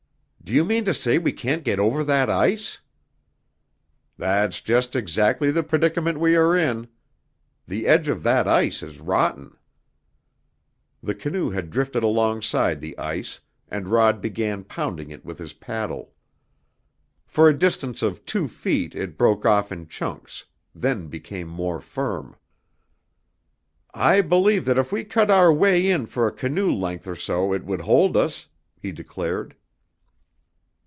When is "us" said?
28.17-28.47